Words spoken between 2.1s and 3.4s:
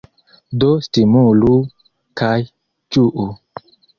kaj ĝuu!